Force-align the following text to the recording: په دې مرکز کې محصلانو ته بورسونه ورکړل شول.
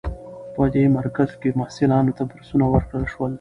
په 0.53 0.63
دې 0.73 0.83
مرکز 0.97 1.29
کې 1.41 1.49
محصلانو 1.59 2.15
ته 2.17 2.23
بورسونه 2.29 2.65
ورکړل 2.67 3.05
شول. 3.13 3.29